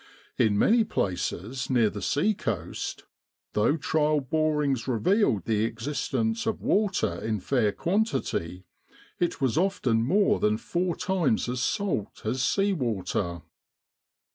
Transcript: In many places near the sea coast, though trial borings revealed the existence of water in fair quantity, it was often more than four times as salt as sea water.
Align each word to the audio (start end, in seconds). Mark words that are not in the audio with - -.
In 0.39 0.57
many 0.57 0.83
places 0.83 1.69
near 1.69 1.91
the 1.91 2.01
sea 2.01 2.33
coast, 2.33 3.03
though 3.53 3.77
trial 3.77 4.19
borings 4.19 4.87
revealed 4.87 5.45
the 5.45 5.63
existence 5.63 6.47
of 6.47 6.59
water 6.63 7.21
in 7.21 7.39
fair 7.39 7.71
quantity, 7.71 8.65
it 9.19 9.39
was 9.39 9.59
often 9.59 10.01
more 10.03 10.39
than 10.39 10.57
four 10.57 10.95
times 10.95 11.47
as 11.47 11.61
salt 11.61 12.23
as 12.25 12.41
sea 12.41 12.73
water. 12.73 13.43